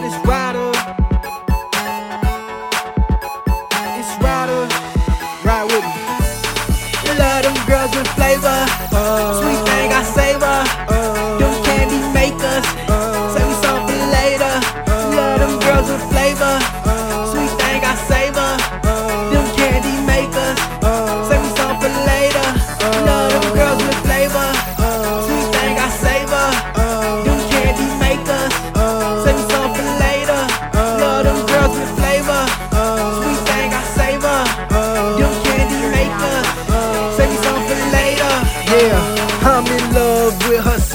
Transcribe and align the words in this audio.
said 0.00 0.06
it's 0.06 0.26
rider. 0.26 0.70
It's 3.98 4.12
rider. 4.22 4.62
Ride 5.44 5.64
with 5.64 5.84
me. 5.84 6.02
You 7.04 7.18
love 7.18 7.42
them 7.42 7.56
girls 7.66 7.92
with 7.96 8.08
flavor. 8.08 8.60
Oh. 8.92 9.40
Sweet 9.42 9.60
thing. 9.66 9.97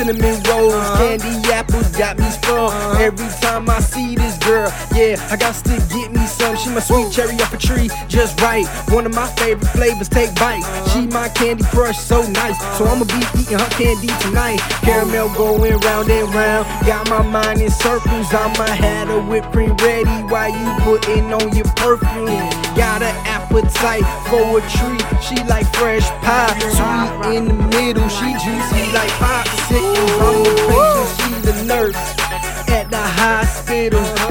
Cinnamon 0.03 0.41
rolls. 0.43 0.73
Candy 0.97 1.51
apples 1.51 1.89
got 1.95 2.17
me 2.17 2.29
sprung. 2.29 2.71
Every 2.99 3.27
time 3.41 3.69
I 3.69 3.79
see 3.79 4.15
this 4.15 4.37
girl, 4.39 4.71
yeah, 4.93 5.15
I 5.31 5.37
got 5.37 5.55
to 5.55 5.75
get 5.93 6.11
me 6.11 6.25
some. 6.27 6.55
She 6.57 6.69
my 6.69 6.79
sweet 6.79 7.11
cherry 7.11 7.35
off 7.41 7.53
a 7.53 7.57
tree, 7.57 7.89
just 8.07 8.39
right. 8.41 8.67
One 8.89 9.05
of 9.05 9.13
my 9.13 9.27
favorite 9.37 9.69
flavors, 9.69 10.09
take 10.09 10.33
bites. 10.35 10.67
She 10.91 11.07
my 11.07 11.29
candy 11.29 11.63
crush, 11.65 11.97
so 11.97 12.21
nice. 12.29 12.59
So 12.77 12.85
I'ma 12.85 13.05
be 13.05 13.21
eating 13.39 13.57
her 13.57 13.69
candy 13.71 14.11
tonight. 14.21 14.59
Caramel 14.83 15.33
going 15.35 15.77
round 15.79 16.09
and 16.09 16.33
round. 16.33 16.65
Got 16.85 17.09
my 17.09 17.21
mind 17.21 17.61
in 17.61 17.71
circles. 17.71 18.27
I'ma 18.33 18.67
have 18.67 19.07
the 19.07 19.21
whipped 19.21 19.51
cream 19.51 19.75
ready 19.77 20.17
while 20.31 20.51
you 20.51 20.67
putting 20.83 21.31
on 21.33 21.55
your 21.55 21.67
perfume. 21.75 22.49
Got 22.75 23.01
an 23.01 23.15
appetite 23.25 24.05
for 24.27 24.59
a 24.59 24.61
treat. 24.75 25.03
She 25.23 25.35
like 25.47 25.67
fresh 25.75 26.07
pie, 26.25 26.57
sweet 26.59 27.35
in 27.35 27.45
the 27.47 27.53
middle. 27.77 28.07
She 28.09 28.33
juicy 28.33 28.91
like 28.91 29.11
popsicles. 29.21 29.52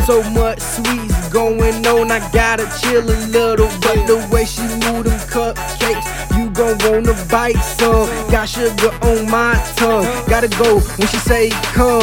So 0.07 0.21
much 0.31 0.59
sweets 0.59 1.29
going 1.29 1.87
on, 1.87 2.11
I 2.11 2.19
gotta 2.33 2.67
chill 2.81 3.05
a 3.05 3.19
little. 3.31 3.69
But 3.81 4.07
the 4.07 4.19
way 4.33 4.45
she 4.45 4.63
move 4.63 5.05
them 5.05 5.19
cupcakes, 5.31 6.07
you 6.37 6.51
gon' 6.51 6.77
wanna 6.85 7.15
bite 7.31 7.63
some. 7.79 8.09
Got 8.31 8.49
sugar 8.49 8.91
on 9.03 9.31
my 9.31 9.55
tongue, 9.77 10.05
gotta 10.29 10.49
go 10.49 10.81
when 10.81 11.07
she 11.09 11.19
say 11.19 11.51
come. 11.73 12.03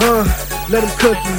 Uh, 0.00 0.24
let 0.70 0.80
them 0.80 0.92
cook 0.98 1.18
you, 1.28 1.36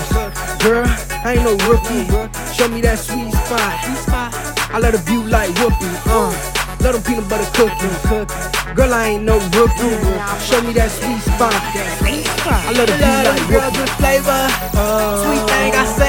girl. 0.63 0.85
I 1.25 1.33
ain't 1.33 1.43
no 1.43 1.57
rookie. 1.67 2.05
Show 2.53 2.67
me 2.69 2.81
that 2.81 2.99
sweet 2.99 3.33
spot. 3.33 3.73
I 4.71 4.77
let 4.79 4.93
her 4.93 5.01
view 5.01 5.23
like 5.23 5.49
whoopee. 5.57 5.89
Uh, 6.05 6.29
let 6.81 6.93
them 6.93 7.03
peanut 7.03 7.27
butter 7.27 7.49
cookie. 7.57 8.75
Girl, 8.75 8.93
I 8.93 9.09
ain't 9.09 9.23
no 9.23 9.39
rookie. 9.57 9.97
Show 10.45 10.61
me 10.61 10.71
that 10.73 10.91
sweet 10.91 11.21
spot. 11.33 12.08
I 12.69 12.71
love 12.71 12.85
the 12.85 12.93
view 12.93 13.57
like 13.57 13.73
with 13.81 13.89
flavor. 13.97 14.29
Uh. 14.77 15.23
Sweet 15.25 15.49
thing, 15.49 15.73
I 15.73 15.85
savor. 15.85 16.08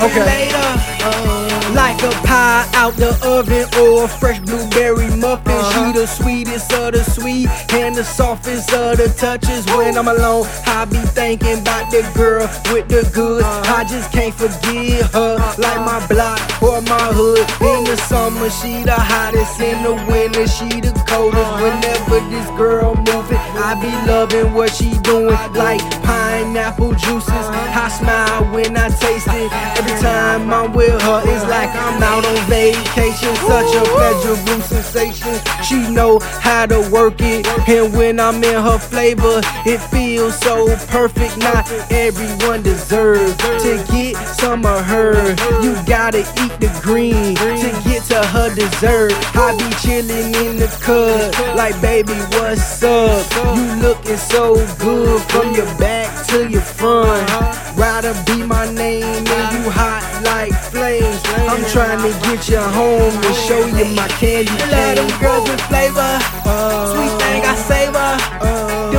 Save 0.00 0.08
me 0.08 0.08
some 0.08 0.10
for 0.10 0.20
later. 0.20 0.56
Uh, 1.02 1.72
like 1.74 2.02
a 2.02 2.10
pie 2.26 2.68
out 2.74 2.94
the 2.94 3.10
oven 3.24 3.66
or 3.80 4.04
a 4.04 4.08
fresh 4.08 4.40
blueberry 4.40 5.08
muffin. 5.16 5.52
Uh-huh. 5.52 5.92
She 5.92 5.98
the 5.98 6.06
sweetest 6.06 6.72
of 6.72 6.92
the 6.92 7.04
sweet 7.04 7.48
and 7.72 7.94
the 7.94 8.04
softest 8.04 8.72
of 8.72 8.96
the 8.96 9.08
touches. 9.08 9.66
When 9.66 9.96
I'm 9.96 10.08
alone, 10.08 10.46
I 10.66 10.84
be 10.84 10.98
thinking 10.98 11.60
about 11.60 11.90
the 11.90 12.02
girl 12.14 12.48
with 12.72 12.88
the 12.88 13.08
goods. 13.14 13.44
Uh-huh. 13.44 13.74
I 13.76 13.84
just 13.84 14.12
can't 14.12 14.34
forget 14.34 15.10
her. 15.12 15.36
Like 15.58 15.80
my 15.84 16.04
block 16.08 16.40
or 16.62 16.80
my 16.82 17.12
hood. 17.12 17.46
The 17.90 17.96
summer, 17.96 18.48
she 18.50 18.84
the 18.84 18.94
hottest. 18.94 19.58
In 19.58 19.82
the 19.82 19.94
winter, 20.06 20.46
she 20.46 20.80
the 20.80 20.94
coldest. 21.08 21.50
Whenever 21.58 22.20
this 22.30 22.46
girl 22.56 22.94
moving, 22.94 23.42
I 23.58 23.74
be 23.82 23.90
loving 24.06 24.54
what 24.54 24.70
she 24.72 24.96
doing. 25.00 25.34
Like 25.58 25.80
pineapple 26.04 26.92
juices. 26.92 27.46
I 27.50 27.88
smile 27.88 28.44
when 28.54 28.76
I 28.76 28.90
taste 28.90 29.26
it. 29.26 29.50
Every 29.76 29.98
time 30.00 30.52
I'm 30.54 30.72
with 30.72 31.02
her, 31.02 31.22
it's 31.26 31.44
like 31.50 31.70
I'm 31.74 32.00
out 32.00 32.24
on 32.24 32.38
vacation. 32.46 33.34
Such 33.50 33.74
a 33.74 33.82
pleasurable 33.90 34.62
sensation. 34.62 35.34
She 35.64 35.90
know 35.90 36.20
how 36.20 36.66
to 36.66 36.88
work 36.92 37.16
it. 37.18 37.44
And 37.68 37.92
when 37.92 38.20
I'm 38.20 38.36
in 38.44 38.62
her 38.62 38.78
flavor, 38.78 39.40
it 39.66 39.78
feels 39.90 40.38
so 40.38 40.76
perfect. 40.86 41.38
Not 41.38 41.68
everyone 41.90 42.62
deserves 42.62 43.36
to 43.64 43.84
get 43.90 44.14
some 44.38 44.64
of 44.64 44.84
her. 44.84 45.34
You 45.60 45.74
gotta 45.86 46.20
eat 46.20 46.54
the 46.60 46.70
green 46.84 47.34
to 47.34 47.79
to 48.10 48.26
her 48.26 48.52
dessert. 48.54 49.12
I 49.38 49.54
be 49.54 49.70
chilling 49.78 50.34
in 50.34 50.56
the 50.58 50.66
cut, 50.82 51.30
like 51.56 51.80
baby, 51.80 52.12
what's 52.34 52.82
up? 52.82 53.24
You 53.56 53.66
looking 53.80 54.16
so 54.16 54.54
good 54.78 55.22
from 55.30 55.54
your 55.54 55.70
back 55.78 56.10
to 56.28 56.48
your 56.48 56.60
front. 56.60 57.22
Rider 57.78 58.14
be 58.26 58.42
my 58.42 58.66
name, 58.74 59.04
and 59.04 59.46
you 59.54 59.70
hot 59.70 60.02
like 60.24 60.52
flames. 60.74 61.22
I'm 61.46 61.64
trying 61.70 62.02
to 62.02 62.12
get 62.26 62.48
you 62.48 62.58
home 62.58 63.14
and 63.14 63.36
show 63.46 63.62
you 63.78 63.86
my 63.94 64.08
candy 64.18 64.50
cane. 64.58 64.70
Love 64.74 64.96
them 64.96 65.20
girls 65.22 65.48
with 65.48 65.60
flavor, 65.70 66.12
uh, 66.44 66.90
sweet 66.92 67.14
thing 67.22 67.42
I 67.46 67.54
savor. 67.54 68.10
Uh, 68.42 68.90